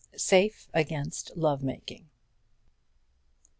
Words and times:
SAFE 0.17 0.67
AGAINST 0.73 1.29
LOVE 1.35 1.61
MAKING. 1.61 2.09